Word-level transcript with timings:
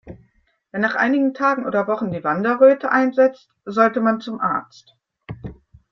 Wenn 0.71 0.81
nach 0.81 0.95
einigen 0.95 1.35
Tagen 1.35 1.67
oder 1.67 1.87
Wochen 1.87 2.09
die 2.11 2.23
Wanderröte 2.23 2.91
einsetzt, 2.91 3.51
sollte 3.65 4.01
man 4.01 4.19
zum 4.19 4.39
Arzt. 4.41 4.95